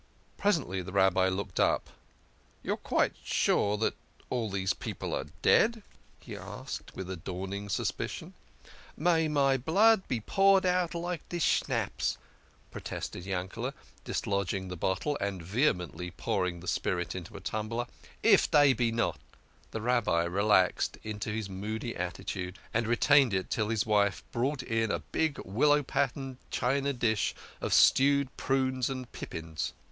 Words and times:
Presently 0.35 0.81
the 0.81 0.91
Rabbi 0.91 1.27
looked 1.29 1.59
up:" 1.59 1.91
You're 2.63 2.75
quite 2.75 3.13
sure 3.23 3.91
all 4.31 4.49
these 4.49 4.73
people 4.73 5.13
are 5.15 5.27
dead?" 5.43 5.83
he 6.19 6.35
asked 6.35 6.95
with 6.95 7.07
a 7.07 7.15
dawning 7.15 7.67
suspi 7.67 8.09
cion." 8.09 8.33
May 8.97 9.27
my 9.27 9.57
blood 9.57 10.07
be 10.07 10.19
poured 10.19 10.65
out 10.65 10.95
like 10.95 11.21
this 11.29 11.43
schnapps" 11.43 12.17
pro 12.71 12.81
tested 12.81 13.25
Yankele", 13.25 13.73
dislodging 14.03 14.69
the 14.69 14.75
bottle, 14.75 15.19
and 15.21 15.43
vehemently 15.43 16.09
pour 16.09 16.47
ing 16.47 16.61
the 16.61 16.67
spirit 16.67 17.13
into 17.13 17.37
a 17.37 17.39
tumbler, 17.39 17.85
"if 18.23 18.49
dey 18.49 18.73
be 18.73 18.91
not." 18.91 19.19
The 19.69 19.81
Rabbi 19.81 20.23
relapsed 20.23 20.97
into 21.03 21.29
his 21.29 21.47
moody 21.47 21.95
attitude, 21.95 22.57
and 22.73 22.87
retained 22.87 23.35
it 23.35 23.51
till 23.51 23.69
his 23.69 23.85
wife 23.85 24.23
brought 24.31 24.63
in 24.63 24.89
a 24.89 24.97
big 24.97 25.37
willow 25.45 25.83
pattern 25.83 26.39
china 26.49 26.91
dish 26.91 27.35
of 27.61 27.71
stewed 27.71 28.35
prunes 28.35 28.89
and 28.89 29.11
pippins. 29.11 29.73